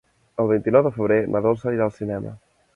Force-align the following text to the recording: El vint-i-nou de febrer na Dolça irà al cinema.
El 0.43 0.47
vint-i-nou 0.51 0.85
de 0.87 0.93
febrer 0.95 1.19
na 1.35 1.43
Dolça 1.49 1.77
irà 1.79 1.89
al 1.89 1.97
cinema. 2.03 2.37